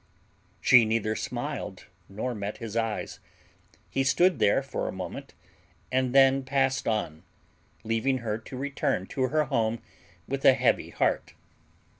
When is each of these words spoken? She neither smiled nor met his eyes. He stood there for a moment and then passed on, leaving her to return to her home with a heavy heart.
She 0.59 0.83
neither 0.83 1.15
smiled 1.15 1.85
nor 2.09 2.33
met 2.33 2.57
his 2.57 2.75
eyes. 2.75 3.19
He 3.87 4.03
stood 4.03 4.39
there 4.39 4.63
for 4.63 4.87
a 4.87 4.91
moment 4.91 5.35
and 5.91 6.15
then 6.15 6.41
passed 6.41 6.87
on, 6.87 7.21
leaving 7.83 8.17
her 8.25 8.39
to 8.39 8.57
return 8.57 9.05
to 9.09 9.27
her 9.27 9.43
home 9.43 9.79
with 10.27 10.43
a 10.43 10.55
heavy 10.55 10.89
heart. 10.89 11.35